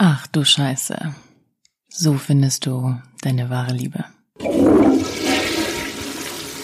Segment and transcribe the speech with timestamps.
[0.00, 1.12] Ach du Scheiße.
[1.88, 4.04] So findest du deine wahre Liebe.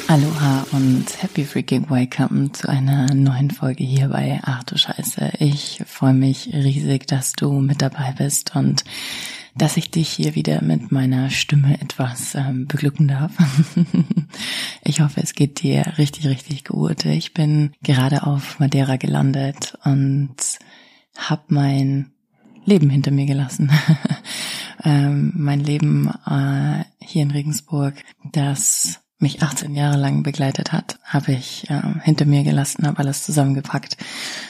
[0.07, 5.33] Aloha und happy freaking welcome zu einer neuen Folge hier bei Ach du Scheiße.
[5.41, 8.85] Ich freue mich riesig, dass du mit dabei bist und
[9.57, 13.33] dass ich dich hier wieder mit meiner Stimme etwas ähm, beglücken darf.
[14.85, 17.05] ich hoffe, es geht dir richtig, richtig gut.
[17.05, 20.37] Ich bin gerade auf Madeira gelandet und
[21.17, 22.14] habe mein
[22.65, 23.71] Leben hinter mir gelassen.
[24.85, 27.95] ähm, mein Leben äh, hier in Regensburg,
[28.33, 33.25] das mich 18 Jahre lang begleitet hat, habe ich äh, hinter mir gelassen, habe alles
[33.25, 33.97] zusammengepackt,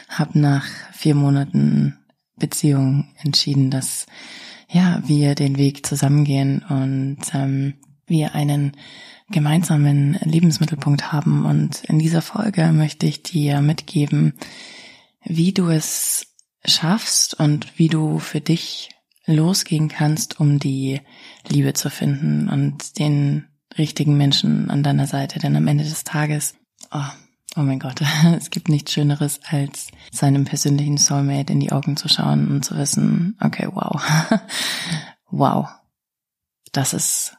[0.08, 1.98] habe nach vier Monaten
[2.36, 4.06] Beziehung entschieden, dass
[4.68, 7.74] ja wir den Weg zusammengehen und ähm,
[8.06, 8.72] wir einen
[9.30, 11.46] gemeinsamen Lebensmittelpunkt haben.
[11.46, 14.34] Und in dieser Folge möchte ich dir mitgeben,
[15.24, 16.33] wie du es
[16.64, 18.90] schaffst und wie du für dich
[19.26, 21.00] losgehen kannst, um die
[21.48, 25.38] Liebe zu finden und den richtigen Menschen an deiner Seite.
[25.38, 26.54] Denn am Ende des Tages,
[26.92, 27.00] oh,
[27.56, 28.02] oh mein Gott,
[28.36, 32.76] es gibt nichts Schöneres, als seinem persönlichen Soulmate in die Augen zu schauen und zu
[32.76, 34.02] wissen, okay, wow,
[35.30, 35.68] wow,
[36.72, 37.36] das ist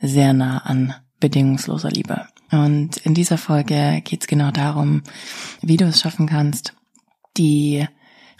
[0.00, 2.26] sehr nah an bedingungsloser Liebe.
[2.50, 5.02] Und in dieser Folge geht es genau darum,
[5.60, 6.74] wie du es schaffen kannst,
[7.36, 7.86] die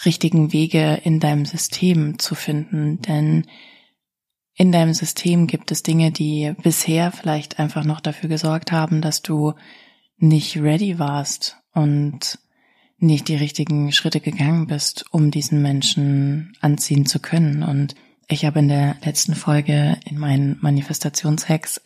[0.05, 3.47] richtigen Wege in deinem System zu finden, denn
[4.55, 9.23] in deinem System gibt es Dinge, die bisher vielleicht einfach noch dafür gesorgt haben, dass
[9.23, 9.55] du
[10.17, 12.41] nicht ready warst und
[12.99, 17.63] nicht die richtigen Schritte gegangen bist, um diesen Menschen anziehen zu können.
[17.63, 17.95] Und
[18.31, 21.81] ich habe in der letzten Folge in meinen Manifestationshacks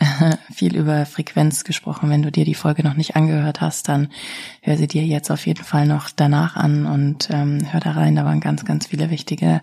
[0.52, 2.10] viel über Frequenz gesprochen.
[2.10, 4.08] Wenn du dir die Folge noch nicht angehört hast, dann
[4.60, 8.16] hör sie dir jetzt auf jeden Fall noch danach an und ähm, hör da rein.
[8.16, 9.62] Da waren ganz, ganz viele wichtige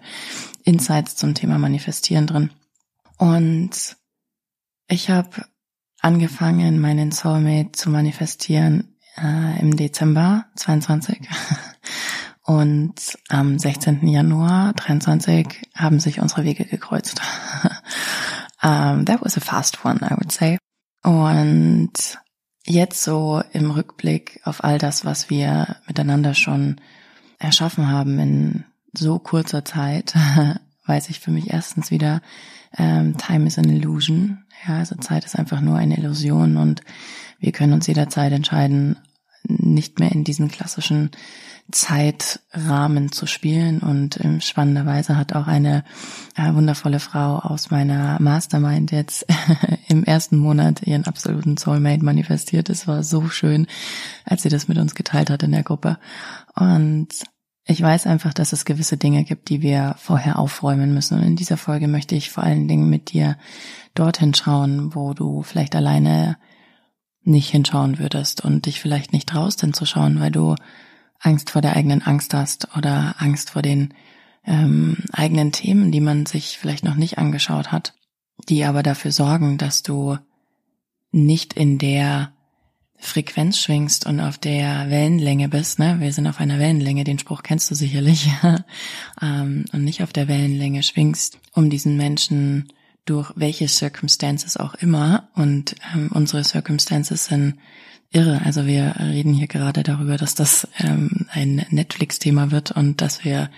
[0.63, 2.49] Insights zum Thema Manifestieren drin.
[3.17, 3.97] Und
[4.87, 5.45] ich habe
[5.99, 11.19] angefangen, meinen Soulmate zu manifestieren äh, im Dezember 22.
[12.49, 12.95] Und
[13.27, 14.07] am 16.
[14.07, 17.21] Januar 23 haben sich unsere Wege gekreuzt.
[18.63, 20.57] um, that was a fast one, I would say.
[21.03, 22.17] Und
[22.65, 26.81] jetzt so im Rückblick auf all das, was wir miteinander schon
[27.37, 30.15] erschaffen haben in so kurzer Zeit,
[30.87, 32.23] weiß ich für mich erstens wieder,
[32.75, 34.45] ähm, Time is an illusion.
[34.67, 36.81] Ja, also Zeit ist einfach nur eine Illusion und
[37.37, 38.97] wir können uns jederzeit entscheiden,
[39.43, 41.11] nicht mehr in diesen klassischen
[41.71, 43.79] Zeitrahmen zu spielen.
[43.79, 45.83] Und ähm, spannenderweise hat auch eine
[46.35, 49.25] äh, wundervolle Frau aus meiner Mastermind jetzt
[49.87, 52.69] im ersten Monat ihren absoluten Soulmate manifestiert.
[52.69, 53.67] Es war so schön,
[54.25, 55.99] als sie das mit uns geteilt hat in der Gruppe.
[56.55, 57.09] Und
[57.65, 61.19] ich weiß einfach, dass es gewisse Dinge gibt, die wir vorher aufräumen müssen.
[61.19, 63.37] Und in dieser Folge möchte ich vor allen Dingen mit dir
[63.93, 66.37] dorthin schauen, wo du vielleicht alleine
[67.23, 70.55] nicht hinschauen würdest und dich vielleicht nicht traust hinzuschauen, weil du
[71.19, 73.93] Angst vor der eigenen Angst hast oder Angst vor den
[74.45, 77.93] ähm, eigenen Themen, die man sich vielleicht noch nicht angeschaut hat,
[78.47, 80.17] die aber dafür sorgen, dass du
[81.11, 82.31] nicht in der
[83.01, 85.97] Frequenz schwingst und auf der Wellenlänge bist, ne?
[85.99, 88.29] Wir sind auf einer Wellenlänge, den Spruch kennst du sicherlich,
[89.21, 92.67] ähm, und nicht auf der Wellenlänge schwingst, um diesen Menschen
[93.09, 97.55] durch welche Circumstances auch immer, und ähm, unsere Circumstances sind
[98.11, 98.41] irre.
[98.43, 103.49] Also wir reden hier gerade darüber, dass das ähm, ein Netflix-Thema wird und dass wir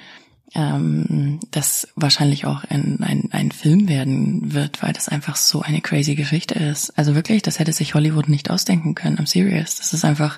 [0.54, 5.82] ähm, das wahrscheinlich auch ein, ein, ein Film werden wird, weil das einfach so eine
[5.82, 6.98] crazy Geschichte ist.
[6.98, 9.18] Also wirklich, das hätte sich Hollywood nicht ausdenken können.
[9.18, 9.78] I'm serious.
[9.78, 10.38] Das ist einfach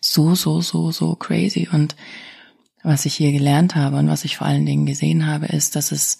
[0.00, 1.68] so, so, so, so crazy.
[1.72, 1.96] Und
[2.82, 5.92] was ich hier gelernt habe und was ich vor allen Dingen gesehen habe, ist, dass
[5.92, 6.18] es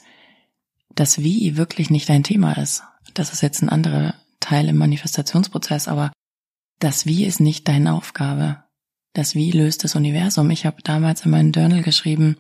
[1.01, 2.83] das Wie wirklich nicht dein Thema ist.
[3.15, 6.13] Das ist jetzt ein anderer Teil im Manifestationsprozess, aber
[6.79, 8.63] das Wie ist nicht deine Aufgabe.
[9.15, 10.51] Das Wie löst das Universum.
[10.51, 12.37] Ich habe damals in meinem Journal geschrieben,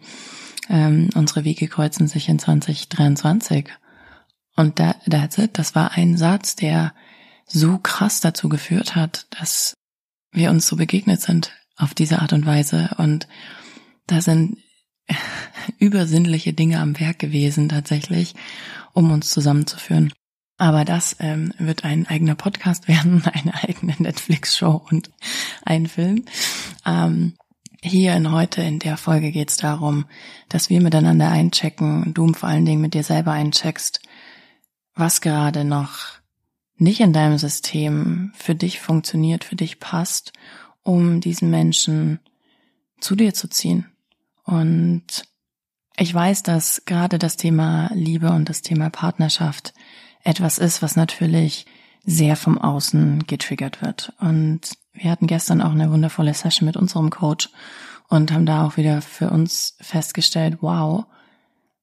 [0.68, 3.70] ähm, unsere Wege kreuzen sich in 2023.
[4.56, 5.56] Und da, that's it.
[5.56, 6.92] Das war ein Satz, der
[7.46, 9.72] so krass dazu geführt hat, dass
[10.32, 12.90] wir uns so begegnet sind auf diese Art und Weise.
[12.98, 13.26] Und
[14.06, 14.58] da sind
[15.78, 18.34] übersinnliche Dinge am Werk gewesen tatsächlich,
[18.92, 20.12] um uns zusammenzuführen.
[20.56, 25.10] Aber das ähm, wird ein eigener Podcast werden, eine eigene Netflix-Show und
[25.64, 26.24] ein Film.
[26.84, 27.34] Ähm,
[27.82, 30.04] hier in heute in der Folge geht es darum,
[30.50, 34.02] dass wir miteinander einchecken, du vor allen Dingen mit dir selber eincheckst,
[34.94, 36.20] was gerade noch
[36.76, 40.32] nicht in deinem System für dich funktioniert, für dich passt,
[40.82, 42.20] um diesen Menschen
[43.00, 43.86] zu dir zu ziehen.
[44.50, 45.24] Und
[45.96, 49.74] Ich weiß, dass gerade das Thema Liebe und das Thema Partnerschaft
[50.24, 51.66] etwas ist, was natürlich
[52.04, 54.14] sehr vom Außen getriggert wird.
[54.18, 57.50] Und wir hatten gestern auch eine wundervolle Session mit unserem Coach
[58.08, 61.04] und haben da auch wieder für uns festgestellt, wow,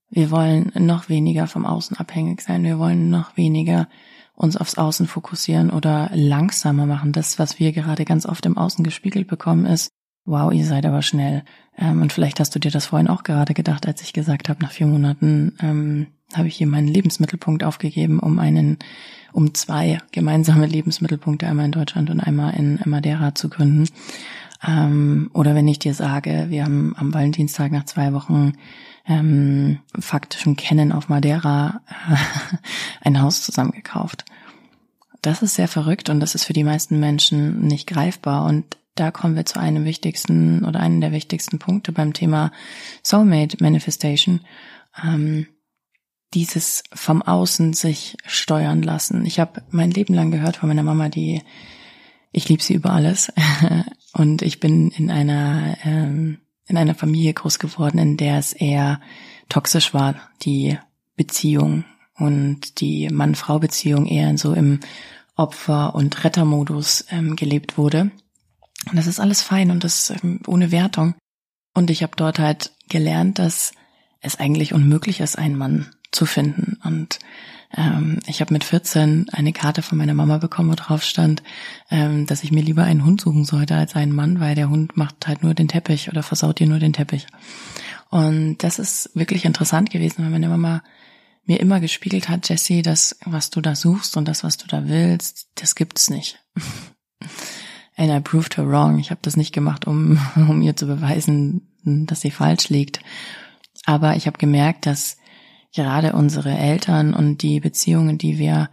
[0.10, 2.64] wir wollen noch weniger vom Außen abhängig sein.
[2.64, 3.88] Wir wollen noch weniger
[4.34, 7.12] uns aufs Außen fokussieren oder langsamer machen.
[7.12, 9.90] Das, was wir gerade ganz oft im Außen gespiegelt bekommen, ist,
[10.28, 11.44] wow, ihr seid aber schnell.
[11.78, 14.62] Ähm, und vielleicht hast du dir das vorhin auch gerade gedacht, als ich gesagt habe,
[14.62, 18.78] nach vier Monaten ähm, habe ich hier meinen Lebensmittelpunkt aufgegeben, um einen,
[19.32, 23.88] um zwei gemeinsame Lebensmittelpunkte, einmal in Deutschland und einmal in Madeira zu gründen.
[24.68, 28.54] Ähm, oder wenn ich dir sage, wir haben am Valentinstag nach zwei Wochen
[29.08, 32.16] ähm, faktischen Kennen auf Madeira äh,
[33.02, 34.26] ein Haus zusammengekauft.
[35.22, 38.46] Das ist sehr verrückt und das ist für die meisten Menschen nicht greifbar.
[38.46, 42.52] Und da kommen wir zu einem wichtigsten oder einem der wichtigsten Punkte beim Thema
[43.04, 44.42] Soulmate Manifestation.
[45.04, 45.48] Ähm,
[46.34, 49.26] dieses vom Außen sich steuern lassen.
[49.26, 51.42] Ich habe mein Leben lang gehört von meiner Mama, die
[52.32, 53.32] ich liebe sie über alles
[54.14, 59.00] und ich bin in einer ähm, in einer Familie groß geworden, in der es eher
[59.48, 60.78] toxisch war, die
[61.16, 61.86] Beziehung
[62.18, 64.82] und die Mann-Frau-Beziehung eher so im
[65.38, 68.12] Opfer- und Rettermodus ähm, gelebt wurde.
[68.90, 71.16] Und das ist alles fein und das ähm, ohne Wertung.
[71.74, 73.72] Und ich habe dort halt gelernt, dass
[74.22, 76.80] es eigentlich unmöglich ist, einen Mann zu finden.
[76.84, 77.20] Und
[77.76, 81.44] ähm, ich habe mit 14 eine Karte von meiner Mama bekommen, wo drauf stand,
[81.92, 84.98] ähm, dass ich mir lieber einen Hund suchen sollte als einen Mann, weil der Hund
[84.98, 87.28] macht halt nur den Teppich oder versaut dir nur den Teppich.
[88.10, 90.82] Und das ist wirklich interessant gewesen, weil meine Mama
[91.46, 94.88] mir immer gespiegelt hat, Jessie, das, was du da suchst und das, was du da
[94.88, 96.44] willst, das gibt's nicht.
[97.98, 99.00] And I proved her wrong.
[99.00, 103.02] Ich habe das nicht gemacht, um, um ihr zu beweisen, dass sie falsch liegt.
[103.86, 105.18] Aber ich habe gemerkt, dass
[105.74, 108.70] gerade unsere Eltern und die Beziehungen, die wir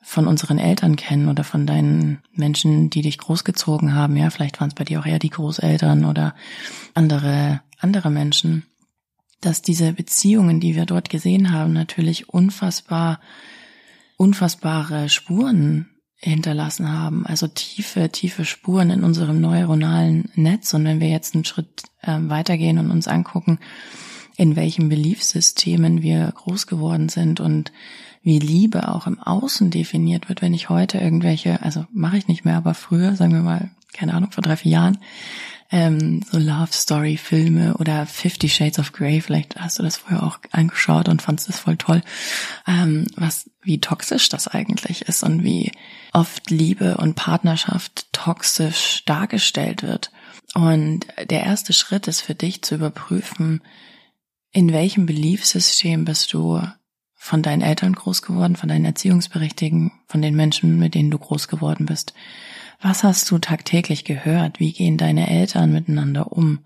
[0.00, 4.68] von unseren Eltern kennen oder von deinen Menschen, die dich großgezogen haben, ja, vielleicht waren
[4.68, 6.34] es bei dir auch eher die Großeltern oder
[6.92, 8.64] andere, andere Menschen,
[9.40, 13.20] dass diese Beziehungen, die wir dort gesehen haben, natürlich unfassbar,
[14.16, 15.93] unfassbare Spuren
[16.24, 20.72] hinterlassen haben, also tiefe, tiefe Spuren in unserem neuronalen Netz.
[20.74, 23.58] Und wenn wir jetzt einen Schritt äh, weitergehen und uns angucken,
[24.36, 27.72] in welchen Beliefssystemen wir groß geworden sind und
[28.22, 32.44] wie Liebe auch im Außen definiert wird, wenn ich heute irgendwelche, also mache ich nicht
[32.44, 34.98] mehr, aber früher, sagen wir mal, keine Ahnung, vor drei, vier Jahren,
[35.70, 40.22] ähm, so Love Story Filme oder Fifty Shades of Grey, vielleicht hast du das vorher
[40.22, 42.02] auch angeschaut und fandest das voll toll,
[42.66, 45.72] ähm, was, wie toxisch das eigentlich ist und wie
[46.12, 50.12] oft Liebe und Partnerschaft toxisch dargestellt wird.
[50.54, 53.62] Und der erste Schritt ist für dich zu überprüfen,
[54.52, 56.62] in welchem Beliefsystem bist du
[57.14, 61.48] von deinen Eltern groß geworden, von deinen Erziehungsberechtigten, von den Menschen, mit denen du groß
[61.48, 62.14] geworden bist?
[62.80, 64.60] Was hast du tagtäglich gehört?
[64.60, 66.60] Wie gehen deine Eltern miteinander um?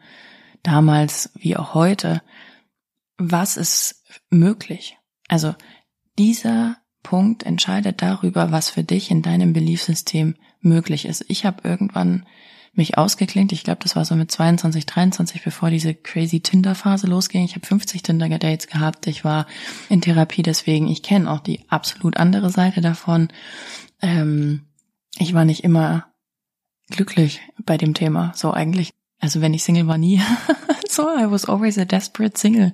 [0.64, 2.22] Damals wie auch heute.
[3.18, 4.98] Was ist möglich?
[5.28, 5.54] Also
[6.18, 11.24] dieser Punkt entscheidet darüber, was für dich in deinem Beliefsystem möglich ist.
[11.28, 12.26] Ich habe irgendwann
[12.78, 13.52] mich ausgeklinkt.
[13.52, 17.44] Ich glaube, das war so mit 22, 23, bevor diese crazy Tinder-Phase losging.
[17.44, 19.06] Ich habe 50 Tinder-Dates gehabt.
[19.06, 19.46] Ich war
[19.88, 23.28] in Therapie, deswegen ich kenne auch die absolut andere Seite davon.
[24.00, 24.66] Ähm,
[25.18, 26.06] ich war nicht immer
[26.88, 28.32] glücklich bei dem Thema.
[28.34, 30.20] So eigentlich also wenn ich Single war, nie.
[30.88, 32.72] so, I was always a desperate single.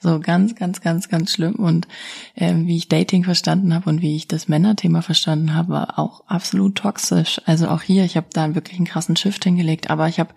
[0.00, 1.56] So ganz, ganz, ganz, ganz schlimm.
[1.56, 1.86] Und
[2.34, 6.26] äh, wie ich Dating verstanden habe und wie ich das Männerthema verstanden habe, war auch
[6.26, 7.40] absolut toxisch.
[7.44, 9.90] Also auch hier, ich habe da wirklich einen krassen Shift hingelegt.
[9.90, 10.34] Aber ich habe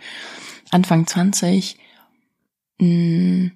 [0.70, 1.78] Anfang 20
[2.80, 3.52] mh,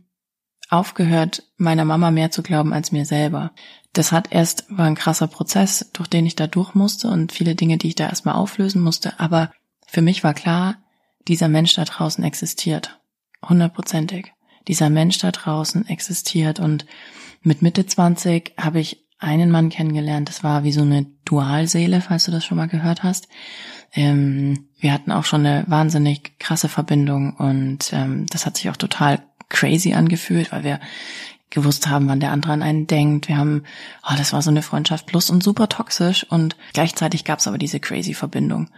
[0.69, 3.51] aufgehört, meiner Mama mehr zu glauben als mir selber.
[3.91, 7.55] Das hat erst, war ein krasser Prozess, durch den ich da durch musste und viele
[7.55, 9.19] Dinge, die ich da erstmal auflösen musste.
[9.19, 9.51] Aber
[9.85, 10.80] für mich war klar,
[11.27, 12.99] dieser Mensch da draußen existiert.
[13.47, 14.33] Hundertprozentig.
[14.67, 16.85] Dieser Mensch da draußen existiert und
[17.41, 22.25] mit Mitte 20 habe ich einen Mann kennengelernt, das war wie so eine Dualseele, falls
[22.25, 23.27] du das schon mal gehört hast.
[23.93, 28.77] Ähm, wir hatten auch schon eine wahnsinnig krasse Verbindung und ähm, das hat sich auch
[28.77, 30.79] total crazy angefühlt, weil wir
[31.51, 33.27] gewusst haben, wann der andere an einen denkt.
[33.27, 33.63] Wir haben,
[34.03, 37.57] oh, das war so eine Freundschaft plus und super toxisch und gleichzeitig gab es aber
[37.57, 38.69] diese crazy Verbindung.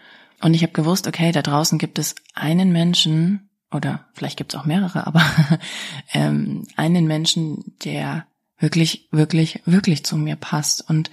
[0.43, 4.59] Und ich habe gewusst, okay, da draußen gibt es einen Menschen, oder vielleicht gibt es
[4.59, 5.21] auch mehrere, aber
[6.13, 8.25] ähm, einen Menschen, der
[8.59, 10.87] wirklich, wirklich, wirklich zu mir passt.
[10.89, 11.09] Und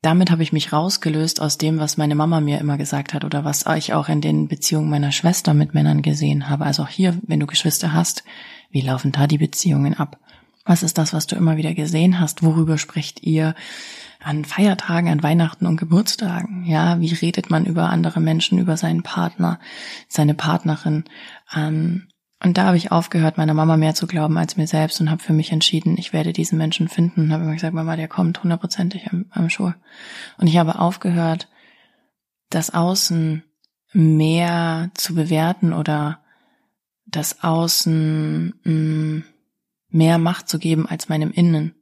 [0.00, 3.44] damit habe ich mich rausgelöst aus dem, was meine Mama mir immer gesagt hat oder
[3.44, 6.64] was ich auch in den Beziehungen meiner Schwester mit Männern gesehen habe.
[6.64, 8.24] Also auch hier, wenn du Geschwister hast,
[8.70, 10.18] wie laufen da die Beziehungen ab?
[10.64, 12.42] Was ist das, was du immer wieder gesehen hast?
[12.42, 13.54] Worüber spricht ihr
[14.24, 16.64] an Feiertagen, an Weihnachten und Geburtstagen?
[16.64, 19.58] Ja, wie redet man über andere Menschen, über seinen Partner,
[20.08, 21.04] seine Partnerin?
[21.54, 22.08] Ähm,
[22.42, 25.22] und da habe ich aufgehört, meiner Mama mehr zu glauben als mir selbst und habe
[25.22, 27.22] für mich entschieden, ich werde diesen Menschen finden.
[27.22, 29.72] Und habe immer gesagt, Mama, der kommt hundertprozentig am, am Schuh.
[30.38, 31.48] Und ich habe aufgehört,
[32.50, 33.44] das Außen
[33.92, 36.20] mehr zu bewerten oder
[37.06, 39.24] das Außen mh, mm,
[39.90, 41.74] mehr Macht zu geben als meinem Innen.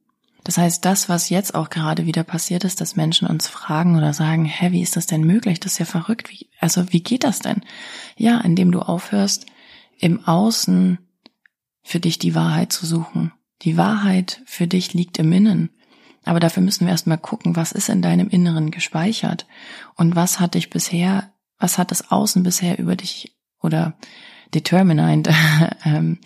[0.45, 4.13] Das heißt, das, was jetzt auch gerade wieder passiert ist, dass Menschen uns fragen oder
[4.13, 5.61] sagen, hä, wie ist das denn möglich?
[5.61, 6.31] Das ist ja verrückt.
[6.31, 7.63] Wie, also, wie geht das denn?
[8.17, 9.47] Ja, indem du aufhörst,
[9.99, 10.99] im Außen
[11.83, 13.33] für dich die Wahrheit zu suchen.
[13.63, 15.71] Die Wahrheit für dich liegt im Innen.
[16.25, 19.47] Aber dafür müssen wir erstmal gucken, was ist in deinem Inneren gespeichert
[19.97, 23.95] und was hat dich bisher, was hat das Außen bisher über dich oder
[24.55, 25.29] determinant,
[25.85, 26.19] ähm,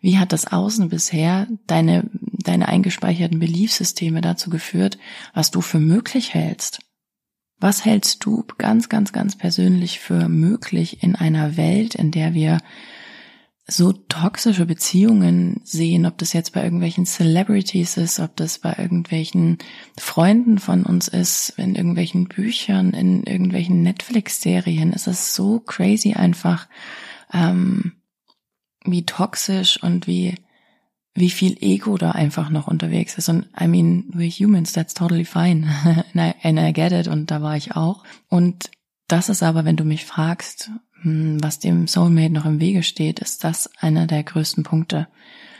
[0.00, 2.08] wie hat das Außen bisher deine,
[2.48, 4.98] deine eingespeicherten Beliefsysteme dazu geführt,
[5.34, 6.80] was du für möglich hältst?
[7.60, 12.58] Was hältst du ganz, ganz, ganz persönlich für möglich in einer Welt, in der wir
[13.70, 19.58] so toxische Beziehungen sehen, ob das jetzt bei irgendwelchen Celebrities ist, ob das bei irgendwelchen
[19.98, 26.66] Freunden von uns ist, in irgendwelchen Büchern, in irgendwelchen Netflix-Serien, ist es so crazy einfach,
[27.30, 27.92] ähm,
[28.84, 30.34] wie toxisch und wie
[31.14, 33.28] wie viel Ego da einfach noch unterwegs ist.
[33.28, 35.66] Und I mean, we're humans, that's totally fine.
[36.14, 37.08] and, I, get it.
[37.08, 38.04] Und da war ich auch.
[38.28, 38.70] Und
[39.08, 40.70] das ist aber, wenn du mich fragst,
[41.02, 45.08] hm, was dem Soulmate noch im Wege steht, ist das einer der größten Punkte.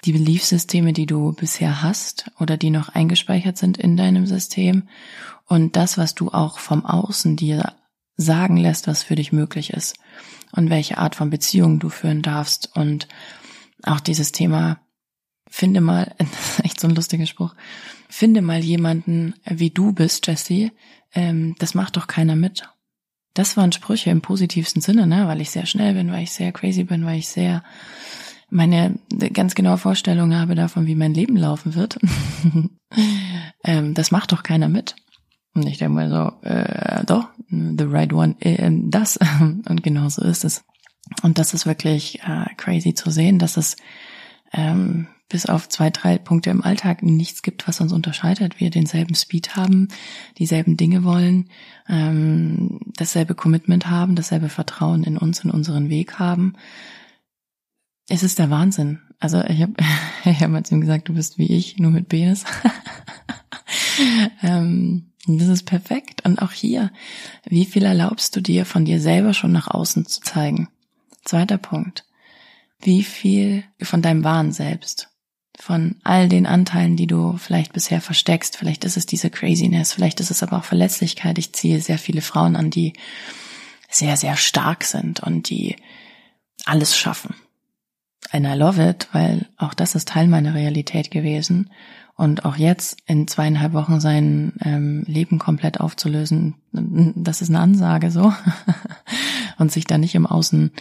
[0.05, 4.85] Die Beliefsysteme, die du bisher hast oder die noch eingespeichert sind in deinem System
[5.47, 7.73] und das, was du auch vom Außen dir
[8.17, 9.97] sagen lässt, was für dich möglich ist
[10.53, 13.09] und welche Art von Beziehung du führen darfst und
[13.83, 14.79] auch dieses Thema,
[15.51, 16.15] finde mal,
[16.63, 17.55] echt so ein lustiger Spruch,
[18.09, 20.71] finde mal jemanden, wie du bist, Jesse,
[21.15, 22.69] ähm, das macht doch keiner mit.
[23.35, 25.29] Das waren Sprüche im positivsten Sinne, ne?
[25.29, 27.63] weil ich sehr schnell bin, weil ich sehr crazy bin, weil ich sehr
[28.51, 28.99] meine
[29.33, 31.99] ganz genaue Vorstellung habe davon, wie mein Leben laufen wird.
[33.65, 34.97] ähm, das macht doch keiner mit.
[35.55, 39.19] Und ich denke mal so, äh, doch, the right one, äh, das.
[39.41, 40.65] Und genau so ist es.
[41.23, 43.77] Und das ist wirklich äh, crazy zu sehen, dass es
[44.53, 48.61] ähm, bis auf zwei, drei Punkte im Alltag nichts gibt, was uns unterscheidet.
[48.61, 49.89] Wir denselben Speed haben,
[50.39, 51.51] dieselben Dinge wollen,
[51.89, 56.55] ähm, dasselbe Commitment haben, dasselbe Vertrauen in uns, in unseren Weg haben.
[58.09, 59.01] Es ist der Wahnsinn.
[59.21, 59.75] Also ich habe
[60.25, 62.45] ich hab mal zu ihm gesagt, du bist wie ich, nur mit Penis.
[64.43, 66.25] ähm, das ist perfekt.
[66.25, 66.91] Und auch hier,
[67.45, 70.69] wie viel erlaubst du dir von dir selber schon nach außen zu zeigen?
[71.25, 72.07] Zweiter Punkt.
[72.81, 75.08] Wie viel von deinem wahren Selbst?
[75.59, 78.57] Von all den Anteilen, die du vielleicht bisher versteckst.
[78.57, 81.37] Vielleicht ist es diese Craziness, vielleicht ist es aber auch Verletzlichkeit.
[81.37, 82.93] Ich ziehe sehr viele Frauen an, die
[83.91, 85.77] sehr, sehr stark sind und die
[86.65, 87.35] alles schaffen.
[88.31, 91.71] And I love it, weil auch das ist Teil meiner Realität gewesen.
[92.15, 98.11] Und auch jetzt in zweieinhalb Wochen sein ähm, Leben komplett aufzulösen, das ist eine Ansage
[98.11, 98.33] so.
[99.59, 100.73] und sich da nicht im Außen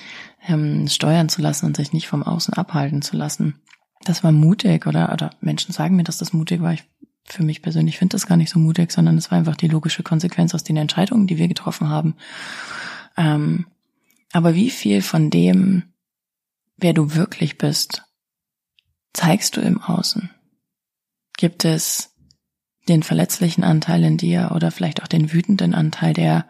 [0.48, 3.56] ähm, steuern zu lassen und sich nicht vom Außen abhalten zu lassen
[4.04, 6.74] das war mutig oder, oder Menschen sagen mir, dass das mutig war.
[6.74, 6.84] Ich
[7.28, 10.04] für mich persönlich finde das gar nicht so mutig, sondern es war einfach die logische
[10.04, 12.16] Konsequenz aus den Entscheidungen, die wir getroffen haben.
[13.18, 13.68] Ähm,
[14.32, 15.84] aber wie viel von dem,
[16.78, 18.04] wer du wirklich bist,
[19.14, 20.30] zeigst du im Außen?
[21.38, 22.14] Gibt es
[22.88, 26.48] den verletzlichen Anteil in dir oder vielleicht auch den wütenden Anteil, der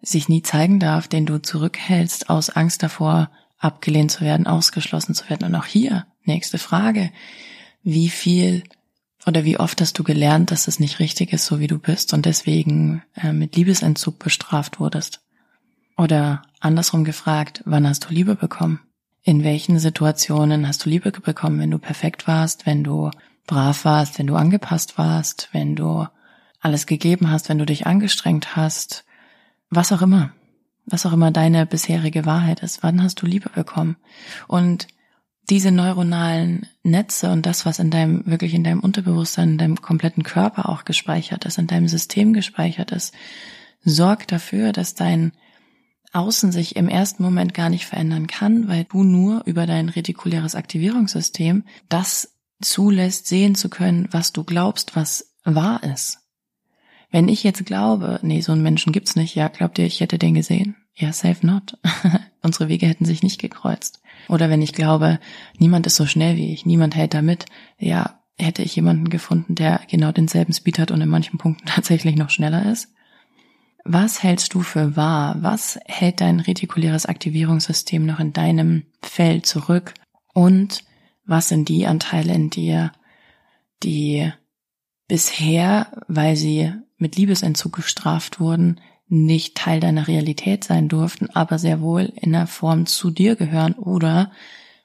[0.00, 5.28] sich nie zeigen darf, den du zurückhältst aus Angst davor, abgelehnt zu werden, ausgeschlossen zu
[5.28, 5.46] werden.
[5.46, 7.10] Und auch hier Nächste Frage.
[7.82, 8.62] Wie viel
[9.26, 12.12] oder wie oft hast du gelernt, dass es nicht richtig ist, so wie du bist
[12.12, 15.22] und deswegen äh, mit Liebesentzug bestraft wurdest?
[15.96, 18.80] Oder andersrum gefragt, wann hast du Liebe bekommen?
[19.22, 23.10] In welchen Situationen hast du Liebe bekommen, wenn du perfekt warst, wenn du
[23.46, 26.06] brav warst, wenn du angepasst warst, wenn du
[26.60, 29.06] alles gegeben hast, wenn du dich angestrengt hast,
[29.70, 30.32] was auch immer,
[30.84, 33.96] was auch immer deine bisherige Wahrheit ist, wann hast du Liebe bekommen?
[34.46, 34.88] Und
[35.50, 40.22] diese neuronalen Netze und das, was in deinem, wirklich in deinem Unterbewusstsein, in deinem kompletten
[40.22, 43.14] Körper auch gespeichert ist, in deinem System gespeichert ist,
[43.82, 45.32] sorgt dafür, dass dein
[46.12, 50.54] Außen sich im ersten Moment gar nicht verändern kann, weil du nur über dein retikuläres
[50.54, 56.18] Aktivierungssystem das zulässt, sehen zu können, was du glaubst, was wahr ist.
[57.10, 60.18] Wenn ich jetzt glaube, nee, so einen Menschen gibt's nicht, ja, glaubt ihr, ich hätte
[60.18, 60.76] den gesehen?
[60.98, 61.78] Ja, safe not.
[62.42, 64.02] Unsere Wege hätten sich nicht gekreuzt.
[64.28, 65.20] Oder wenn ich glaube,
[65.56, 67.46] niemand ist so schnell wie ich, niemand hält da mit,
[67.78, 72.16] ja, hätte ich jemanden gefunden, der genau denselben Speed hat und in manchen Punkten tatsächlich
[72.16, 72.92] noch schneller ist?
[73.84, 75.36] Was hältst du für wahr?
[75.40, 79.94] Was hält dein retikuläres Aktivierungssystem noch in deinem Feld zurück?
[80.34, 80.84] Und
[81.24, 82.92] was sind die Anteile in dir,
[83.84, 84.32] die
[85.06, 91.80] bisher, weil sie mit Liebesentzug gestraft wurden, nicht Teil deiner Realität sein durften, aber sehr
[91.80, 94.30] wohl in der Form zu dir gehören oder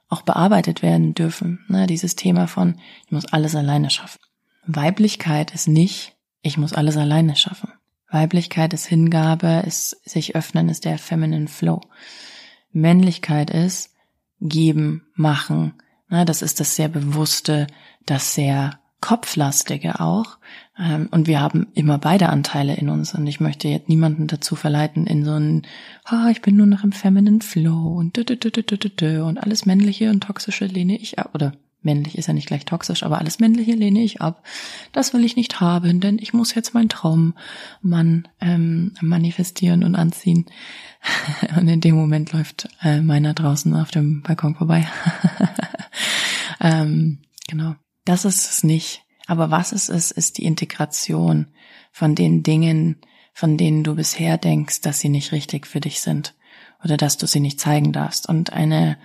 [0.09, 1.65] auch bearbeitet werden dürfen.
[1.67, 4.19] Ne, dieses Thema von, ich muss alles alleine schaffen.
[4.65, 7.71] Weiblichkeit ist nicht, ich muss alles alleine schaffen.
[8.09, 11.81] Weiblichkeit ist Hingabe, ist sich öffnen, ist der Feminine Flow.
[12.71, 13.91] Männlichkeit ist
[14.39, 15.73] geben, machen.
[16.09, 17.67] Ne, das ist das sehr bewusste,
[18.05, 20.37] das sehr kopflastige auch.
[20.79, 23.13] Ähm, und wir haben immer beide Anteile in uns.
[23.13, 25.63] Und ich möchte jetzt niemanden dazu verleiten, in so ein,
[26.05, 30.67] ah, oh, ich bin nur noch im Feminine Flow und und alles Männliche und Toxische
[30.67, 31.31] lehne ich ab.
[31.33, 34.41] Oder männlich ist ja nicht gleich toxisch, aber alles Männliche lehne ich ab.
[34.93, 40.45] Das will ich nicht haben, denn ich muss jetzt meinen Traummann ähm, manifestieren und anziehen.
[41.57, 44.87] und in dem Moment läuft äh, meiner draußen auf dem Balkon vorbei.
[46.61, 47.19] ähm,
[47.49, 47.75] genau.
[48.05, 49.03] Das ist es nicht.
[49.27, 51.47] Aber was es ist, ist die Integration
[51.91, 52.97] von den Dingen,
[53.33, 56.35] von denen du bisher denkst, dass sie nicht richtig für dich sind
[56.83, 58.27] oder dass du sie nicht zeigen darfst.
[58.27, 58.97] Und eine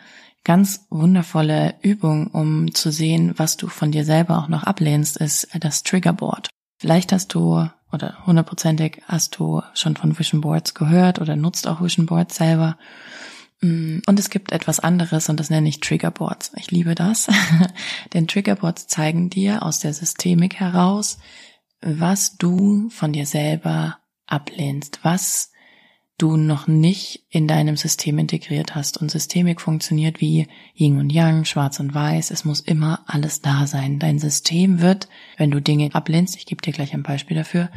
[0.44, 5.48] ganz wundervolle Übung, um zu sehen, was du von dir selber auch noch ablehnst, ist
[5.60, 6.48] das Triggerboard.
[6.78, 11.80] Vielleicht hast du oder hundertprozentig hast du schon von Vision Boards gehört oder nutzt auch
[11.80, 12.76] Vision Boards selber.
[13.60, 16.52] Mm, und es gibt etwas anderes und das nenne ich Triggerboards.
[16.56, 17.28] Ich liebe das,
[18.12, 21.18] denn Triggerboards zeigen dir aus der Systemik heraus,
[21.80, 25.50] was du von dir selber ablehnst, was
[26.18, 28.98] du noch nicht in deinem System integriert hast.
[28.98, 32.32] Und Systemik funktioniert wie Yin und Yang, Schwarz und Weiß.
[32.32, 34.00] Es muss immer alles da sein.
[34.00, 37.70] Dein System wird, wenn du Dinge ablehnst, ich gebe dir gleich ein Beispiel dafür,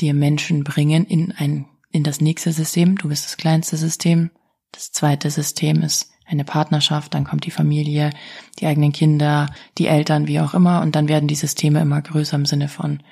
[0.00, 2.96] dir Menschen bringen in ein, in das nächste System.
[2.96, 4.30] Du bist das kleinste System.
[4.72, 8.10] Das zweite System ist eine Partnerschaft, dann kommt die Familie,
[8.58, 12.36] die eigenen Kinder, die Eltern, wie auch immer, und dann werden die Systeme immer größer
[12.36, 13.02] im Sinne von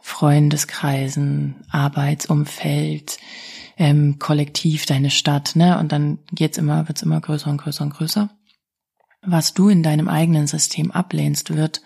[0.00, 3.18] Freundeskreisen, Arbeitsumfeld,
[3.76, 5.78] ähm, Kollektiv, deine Stadt, ne?
[5.78, 8.30] Und dann geht's immer, wird's immer größer und größer und größer.
[9.22, 11.82] Was du in deinem eigenen System ablehnst, wird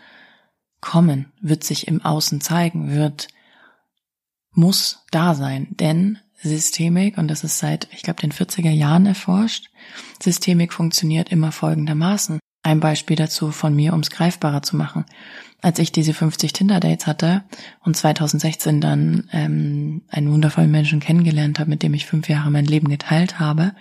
[0.81, 3.29] kommen, wird sich im Außen zeigen, wird,
[4.53, 9.71] muss da sein, denn Systemik, und das ist seit, ich glaube, den 40er Jahren erforscht,
[10.23, 12.39] Systemik funktioniert immer folgendermaßen.
[12.63, 15.05] Ein Beispiel dazu von mir, um es greifbarer zu machen
[15.63, 17.45] als ich diese 50 Tinder-Dates hatte
[17.81, 22.65] und 2016 dann ähm, einen wundervollen Menschen kennengelernt habe, mit dem ich fünf Jahre mein
[22.65, 23.73] Leben geteilt habe,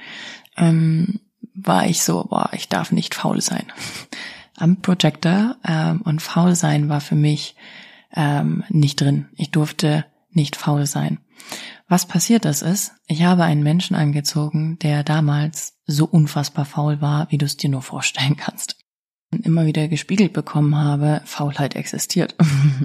[0.58, 1.20] ähm,
[1.54, 3.66] war ich so, boah, ich darf nicht faul sein.
[4.58, 7.56] Am Projector ähm, und faul sein war für mich
[8.14, 9.28] ähm, nicht drin.
[9.38, 11.20] Ich durfte nicht faul sein.
[11.88, 17.32] Was passiert ist, ist, ich habe einen Menschen angezogen, der damals so unfassbar faul war,
[17.32, 18.76] wie du es dir nur vorstellen kannst
[19.32, 22.36] immer wieder gespiegelt bekommen habe, Faulheit existiert.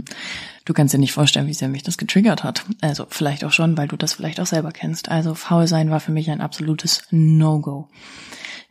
[0.64, 2.64] du kannst dir nicht vorstellen, wie sehr mich das getriggert hat.
[2.80, 5.08] Also vielleicht auch schon, weil du das vielleicht auch selber kennst.
[5.08, 7.88] Also faul sein war für mich ein absolutes No-Go.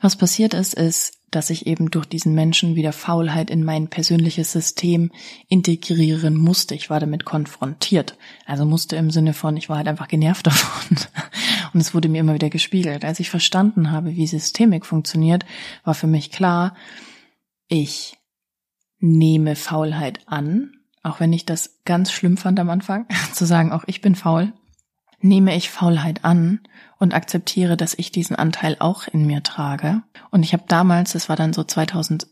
[0.03, 4.51] Was passiert ist, ist, dass ich eben durch diesen Menschen wieder Faulheit in mein persönliches
[4.51, 5.13] System
[5.47, 6.75] integrieren musste.
[6.75, 8.17] Ich war damit konfrontiert.
[8.45, 10.97] Also musste im Sinne von, ich war halt einfach genervt davon.
[11.73, 13.05] Und es wurde mir immer wieder gespiegelt.
[13.05, 15.45] Als ich verstanden habe, wie Systemik funktioniert,
[15.85, 16.75] war für mich klar,
[17.69, 18.17] ich
[18.99, 23.85] nehme Faulheit an, auch wenn ich das ganz schlimm fand am Anfang, zu sagen, auch
[23.87, 24.51] ich bin faul,
[25.23, 26.59] nehme ich Faulheit an
[26.99, 30.03] und akzeptiere, dass ich diesen Anteil auch in mir trage.
[30.31, 32.27] Und ich habe damals, das war dann so 2018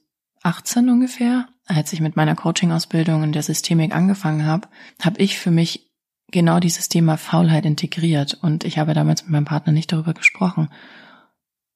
[0.90, 4.68] ungefähr, als ich mit meiner Coaching-Ausbildung in der Systemik angefangen habe,
[5.02, 5.92] habe ich für mich
[6.32, 8.38] genau dieses Thema Faulheit integriert.
[8.42, 10.70] Und ich habe damals mit meinem Partner nicht darüber gesprochen.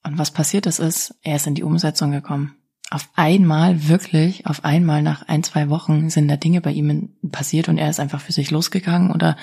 [0.04, 2.56] Und was passiert ist, ist, er ist in die Umsetzung gekommen
[2.92, 7.68] auf einmal, wirklich, auf einmal nach ein, zwei Wochen sind da Dinge bei ihm passiert
[7.68, 9.38] und er ist einfach für sich losgegangen oder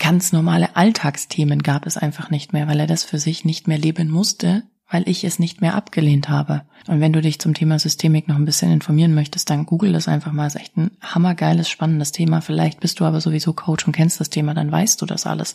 [0.00, 3.78] ganz normale Alltagsthemen gab es einfach nicht mehr, weil er das für sich nicht mehr
[3.78, 6.62] leben musste, weil ich es nicht mehr abgelehnt habe.
[6.88, 10.08] Und wenn du dich zum Thema Systemik noch ein bisschen informieren möchtest, dann google das
[10.08, 10.44] einfach mal.
[10.44, 12.40] Das ist echt ein hammergeiles, spannendes Thema.
[12.40, 15.54] Vielleicht bist du aber sowieso Coach und kennst das Thema, dann weißt du das alles.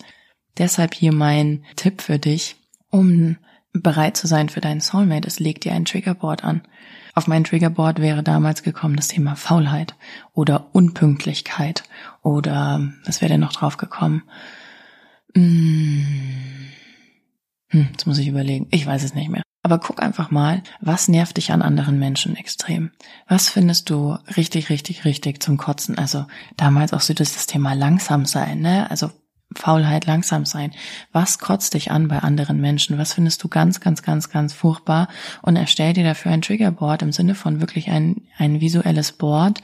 [0.58, 2.56] Deshalb hier mein Tipp für dich,
[2.90, 3.36] um
[3.82, 6.62] bereit zu sein für deinen Soulmate, es legt dir ein Triggerboard an.
[7.14, 9.96] Auf mein Triggerboard wäre damals gekommen das Thema Faulheit
[10.34, 11.84] oder Unpünktlichkeit
[12.22, 14.24] oder was wäre denn noch drauf gekommen?
[15.34, 16.06] Hm,
[17.70, 18.68] Hm, jetzt muss ich überlegen.
[18.72, 19.44] Ich weiß es nicht mehr.
[19.62, 22.92] Aber guck einfach mal, was nervt dich an anderen Menschen extrem?
[23.28, 25.98] Was findest du richtig, richtig, richtig zum Kotzen?
[25.98, 28.90] Also damals auch so das Thema langsam sein, ne?
[28.92, 29.12] Also
[29.54, 30.72] Faulheit, langsam sein.
[31.12, 32.98] Was kotzt dich an bei anderen Menschen?
[32.98, 35.08] Was findest du ganz, ganz, ganz, ganz furchtbar?
[35.42, 39.62] Und erstell dir dafür ein Triggerboard im Sinne von wirklich ein, ein visuelles Board,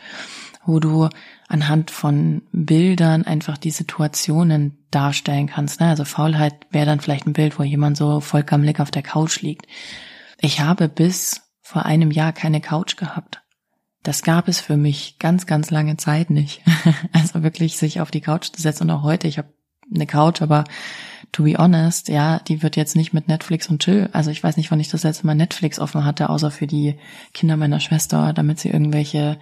[0.66, 1.10] wo du
[1.48, 5.80] anhand von Bildern einfach die Situationen darstellen kannst.
[5.80, 5.88] Ne?
[5.88, 9.68] Also Faulheit wäre dann vielleicht ein Bild, wo jemand so vollkommen auf der Couch liegt.
[10.40, 13.42] Ich habe bis vor einem Jahr keine Couch gehabt.
[14.04, 16.62] Das gab es für mich ganz, ganz lange Zeit nicht.
[17.12, 19.54] also wirklich sich auf die Couch zu setzen und auch heute, ich habe
[19.94, 20.64] eine Couch, aber
[21.32, 24.10] to be honest, ja, die wird jetzt nicht mit Netflix und Chill.
[24.12, 26.96] Also ich weiß nicht, wann ich das letzte Mal Netflix offen hatte, außer für die
[27.34, 29.38] Kinder meiner Schwester, damit sie irgendwelche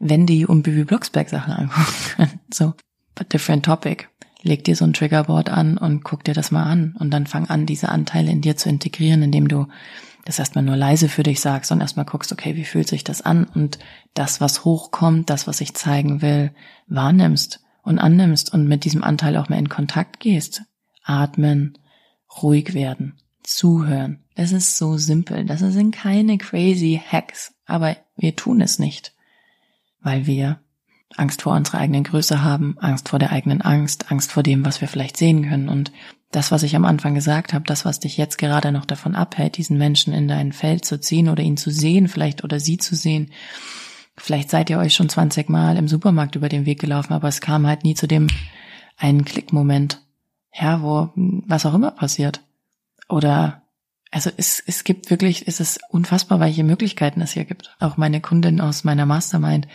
[0.00, 2.40] Wendy und Bibi Blocksberg Sachen angucken können.
[2.52, 2.74] So,
[3.14, 4.08] but different topic.
[4.42, 7.48] Leg dir so ein Triggerboard an und guck dir das mal an und dann fang
[7.48, 9.66] an, diese Anteile in dir zu integrieren, indem du
[10.24, 13.20] das erstmal nur leise für dich sagst und erstmal guckst, okay, wie fühlt sich das
[13.20, 13.78] an und
[14.14, 16.52] das, was hochkommt, das, was ich zeigen will,
[16.86, 20.62] wahrnimmst und annimmst und mit diesem Anteil auch mal in Kontakt gehst.
[21.02, 21.78] Atmen,
[22.42, 24.24] ruhig werden, zuhören.
[24.34, 25.44] Das ist so simpel.
[25.44, 29.14] Das sind keine crazy Hacks, aber wir tun es nicht,
[30.00, 30.60] weil wir
[31.16, 34.80] Angst vor unserer eigenen Größe haben, Angst vor der eigenen Angst, Angst vor dem, was
[34.80, 35.68] wir vielleicht sehen können.
[35.68, 35.90] Und
[36.30, 39.56] das, was ich am Anfang gesagt habe, das, was dich jetzt gerade noch davon abhält,
[39.56, 42.94] diesen Menschen in dein Feld zu ziehen oder ihn zu sehen, vielleicht oder sie zu
[42.94, 43.32] sehen,
[44.22, 47.40] Vielleicht seid ihr euch schon 20 Mal im Supermarkt über den Weg gelaufen, aber es
[47.40, 48.26] kam halt nie zu dem
[48.96, 50.02] einen Klickmoment,
[50.52, 52.42] ja, wo was auch immer passiert.
[53.08, 53.62] Oder
[54.10, 57.74] also es, es gibt wirklich, es ist unfassbar, welche Möglichkeiten es hier gibt.
[57.80, 59.68] Auch meine Kundin aus meiner Mastermind,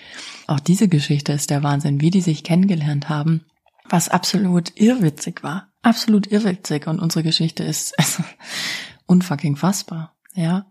[0.46, 3.46] auch diese Geschichte ist der Wahnsinn, wie die sich kennengelernt haben,
[3.90, 5.70] was absolut irrwitzig war.
[5.82, 6.88] Absolut irrwitzig.
[6.88, 8.24] Und unsere Geschichte ist also,
[9.06, 10.14] unfucking fassbar.
[10.34, 10.66] Ja.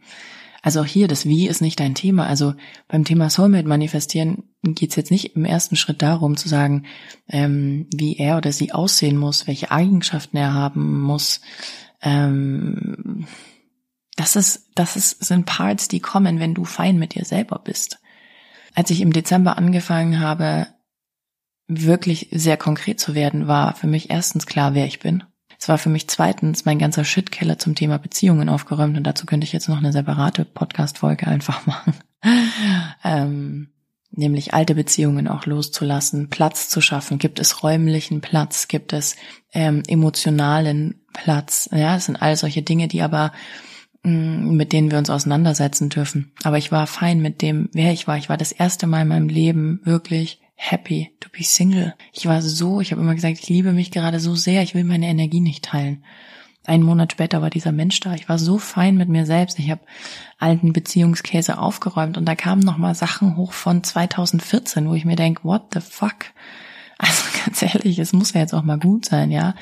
[0.64, 2.26] Also auch hier, das Wie ist nicht dein Thema.
[2.26, 2.54] Also
[2.88, 6.86] beim Thema Soulmate manifestieren geht es jetzt nicht im ersten Schritt darum zu sagen,
[7.28, 11.42] ähm, wie er oder sie aussehen muss, welche Eigenschaften er haben muss.
[12.00, 13.26] Ähm,
[14.16, 17.98] das ist, das ist, sind Parts, die kommen, wenn du fein mit dir selber bist.
[18.74, 20.68] Als ich im Dezember angefangen habe,
[21.68, 25.24] wirklich sehr konkret zu werden, war für mich erstens klar, wer ich bin.
[25.64, 29.46] Es war für mich zweitens mein ganzer Shitkeller zum Thema Beziehungen aufgeräumt und dazu könnte
[29.46, 31.94] ich jetzt noch eine separate Podcast-Folge einfach machen.
[33.02, 33.70] ähm,
[34.10, 37.16] nämlich alte Beziehungen auch loszulassen, Platz zu schaffen.
[37.16, 38.68] Gibt es räumlichen Platz?
[38.68, 39.16] Gibt es
[39.54, 41.70] ähm, emotionalen Platz?
[41.72, 43.32] Ja, das sind all solche Dinge, die aber
[44.02, 46.34] mm, mit denen wir uns auseinandersetzen dürfen.
[46.42, 48.18] Aber ich war fein mit dem, wer ich war.
[48.18, 51.94] Ich war das erste Mal in meinem Leben wirklich happy to be single.
[52.12, 54.84] Ich war so, ich habe immer gesagt, ich liebe mich gerade so sehr, ich will
[54.84, 56.04] meine Energie nicht teilen.
[56.66, 58.14] Einen Monat später war dieser Mensch da.
[58.14, 59.58] Ich war so fein mit mir selbst.
[59.58, 59.82] Ich habe
[60.38, 65.16] alten Beziehungskäse aufgeräumt und da kamen noch mal Sachen hoch von 2014, wo ich mir
[65.16, 66.14] denke, what the fuck?
[66.96, 69.56] Also ganz ehrlich, es muss ja jetzt auch mal gut sein, ja.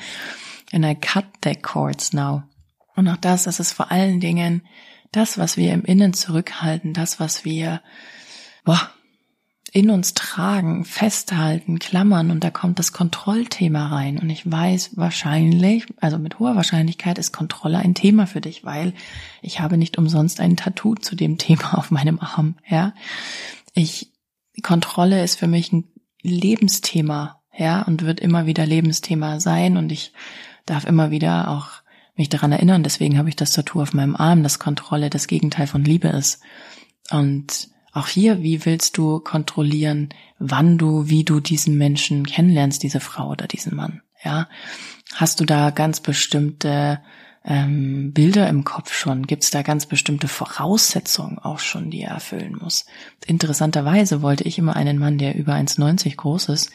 [0.71, 2.43] And I cut the cords now.
[2.95, 4.61] Und auch das, das ist vor allen Dingen
[5.11, 7.81] das, was wir im Innen zurückhalten, das, was wir,
[8.65, 8.91] boah,
[9.75, 14.19] in uns tragen, festhalten, klammern und da kommt das Kontrollthema rein.
[14.19, 18.93] Und ich weiß wahrscheinlich, also mit hoher Wahrscheinlichkeit ist Kontrolle ein Thema für dich, weil
[19.41, 22.93] ich habe nicht umsonst ein Tattoo zu dem Thema auf meinem Arm, ja.
[23.73, 24.11] Ich,
[24.61, 25.85] Kontrolle ist für mich ein
[26.21, 30.13] Lebensthema, ja, und wird immer wieder Lebensthema sein und ich
[30.67, 31.81] darf immer wieder auch
[32.15, 35.65] mich daran erinnern, deswegen habe ich das Tattoo auf meinem Arm, dass Kontrolle das Gegenteil
[35.65, 36.41] von Liebe ist.
[37.09, 42.99] Und auch hier, wie willst du kontrollieren, wann du, wie du diesen Menschen kennenlernst, diese
[42.99, 44.01] Frau oder diesen Mann?
[44.23, 44.49] Ja,
[45.13, 47.01] hast du da ganz bestimmte
[47.45, 49.27] ähm, Bilder im Kopf schon?
[49.27, 52.85] Gibt es da ganz bestimmte Voraussetzungen auch schon, die er erfüllen muss?
[53.27, 56.71] Interessanterweise wollte ich immer einen Mann, der über 1,90 groß ist.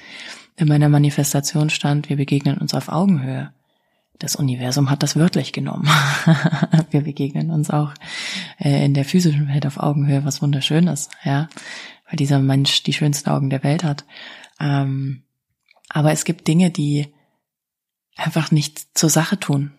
[0.56, 3.52] In meiner Manifestation stand, wir begegnen uns auf Augenhöhe
[4.18, 5.88] das Universum hat das wörtlich genommen.
[6.90, 7.92] wir begegnen uns auch
[8.58, 11.48] äh, in der physischen Welt auf Augenhöhe, was wunderschönes, ja,
[12.08, 14.04] weil dieser Mensch die schönsten Augen der Welt hat.
[14.58, 15.22] Ähm,
[15.88, 17.12] aber es gibt Dinge, die
[18.16, 19.72] einfach nicht zur Sache tun.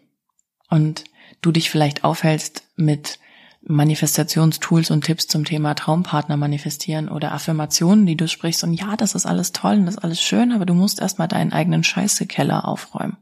[0.70, 1.04] Und
[1.42, 3.20] du dich vielleicht aufhältst mit
[3.62, 8.64] Manifestationstools und Tipps zum Thema Traumpartner manifestieren oder Affirmationen, die du sprichst.
[8.64, 11.28] Und ja, das ist alles toll und das ist alles schön, aber du musst erstmal
[11.28, 13.18] deinen eigenen Scheißekeller aufräumen.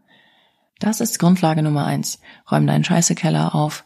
[0.79, 2.19] Das ist Grundlage Nummer eins.
[2.51, 3.83] Räum deinen Scheißekeller auf,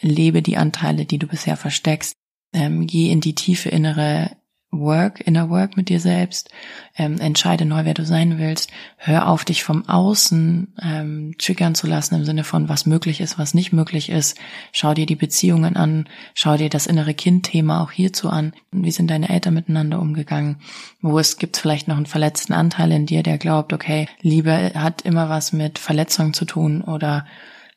[0.00, 2.14] lebe die Anteile, die du bisher versteckst,
[2.52, 4.30] ähm, geh in die tiefe innere
[4.72, 6.50] Work, inner Work mit dir selbst,
[6.96, 11.86] ähm, entscheide neu, wer du sein willst, hör auf, dich vom Außen ähm, triggern zu
[11.86, 14.38] lassen im Sinne von, was möglich ist, was nicht möglich ist.
[14.72, 18.54] Schau dir die Beziehungen an, schau dir das innere Kind-Thema auch hierzu an.
[18.70, 20.56] Wie sind deine Eltern miteinander umgegangen?
[21.02, 25.02] Wo es gibt vielleicht noch einen verletzten Anteil in dir, der glaubt, okay, Liebe hat
[25.02, 27.26] immer was mit Verletzung zu tun oder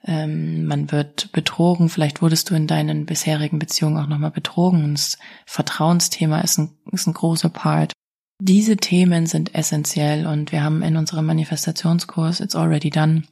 [0.06, 4.94] ähm, man wird betrogen, vielleicht wurdest du in deinen bisherigen Beziehungen auch nochmal betrogen.
[4.94, 7.94] Das Vertrauensthema ist ein, ist ein großer Part.
[8.39, 13.24] Diese Themen sind essentiell und wir haben in unserem Manifestationskurs It's Already Done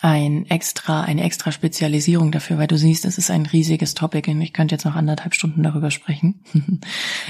[0.00, 4.40] ein extra, eine extra Spezialisierung dafür, weil du siehst, es ist ein riesiges Topic und
[4.40, 6.42] ich könnte jetzt noch anderthalb Stunden darüber sprechen.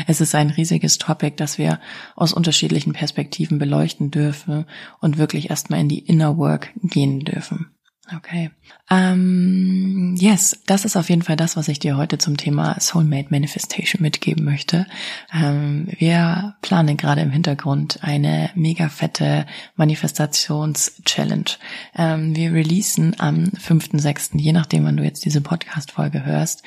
[0.07, 1.81] es ist ein riesiges Topic, das wir
[2.15, 4.67] aus unterschiedlichen Perspektiven beleuchten dürfen
[5.01, 7.73] und wirklich erstmal in die Inner Work gehen dürfen.
[8.11, 8.51] Okay.
[8.91, 13.29] Ähm, yes, das ist auf jeden Fall das, was ich dir heute zum Thema Soulmate
[13.31, 14.87] Manifestation mitgeben möchte.
[15.33, 21.45] Ähm, wir planen gerade im Hintergrund eine mega fette Manifestations-Challenge.
[21.97, 26.62] Ähm, wir releasen am 5.6., je nachdem, wann du jetzt diese Podcast-Folge hörst.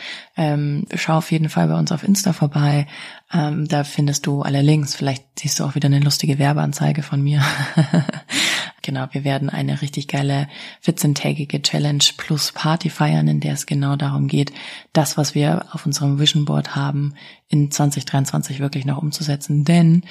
[0.95, 2.87] Schau auf jeden Fall bei uns auf Insta vorbei.
[3.31, 4.95] Da findest du alle Links.
[4.95, 7.41] Vielleicht siehst du auch wieder eine lustige Werbeanzeige von mir.
[8.85, 10.47] Genau, wir werden eine richtig geile
[10.85, 14.53] 14-tägige Challenge plus Party feiern, in der es genau darum geht,
[14.93, 17.15] das, was wir auf unserem Vision Board haben,
[17.47, 19.65] in 2023 wirklich noch umzusetzen.
[19.65, 20.03] Denn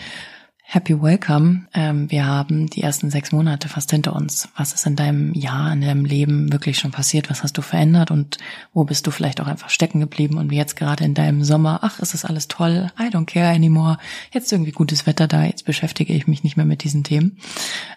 [0.66, 1.66] Happy Welcome.
[1.74, 4.48] Ähm, wir haben die ersten sechs Monate fast hinter uns.
[4.56, 7.30] Was ist in deinem Jahr, in deinem Leben wirklich schon passiert?
[7.30, 8.38] Was hast du verändert und
[8.72, 11.80] wo bist du vielleicht auch einfach stecken geblieben und wie jetzt gerade in deinem Sommer?
[11.82, 12.90] Ach, ist das alles toll?
[12.98, 13.98] I don't care anymore.
[14.32, 15.44] Jetzt irgendwie gutes Wetter da.
[15.44, 17.36] Jetzt beschäftige ich mich nicht mehr mit diesen Themen.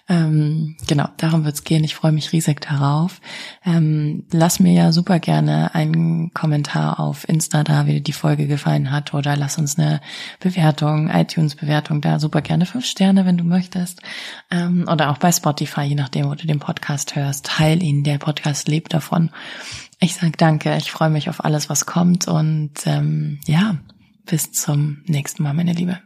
[0.10, 1.86] Ähm, genau, darum wird's gehen.
[1.86, 3.22] Ich freue mich riesig darauf.
[3.66, 8.46] Ähm, lass mir ja super gerne einen Kommentar auf Insta da, wie dir die Folge
[8.46, 10.02] gefallen hat oder lass uns eine
[10.40, 14.02] Bewertung, iTunes-Bewertung da super gerne fünf Sterne, wenn du möchtest.
[14.50, 17.46] Ähm, oder auch bei Spotify, je nachdem, wo du den Podcast hörst.
[17.46, 19.30] Teil ihn, der Podcast lebt davon.
[20.00, 23.78] Ich sag danke, ich freue mich auf alles, was kommt und ähm, ja,
[24.26, 26.00] bis zum nächsten Mal, meine Liebe.